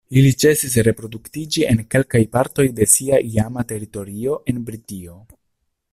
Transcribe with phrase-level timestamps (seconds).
[0.19, 5.21] Ili ĉesis reproduktiĝi en kelkaj partoj de sia iama teritorio en Britio.